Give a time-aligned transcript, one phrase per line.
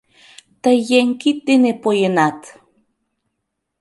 [0.63, 2.39] Тый еҥ кинде дене поенат!..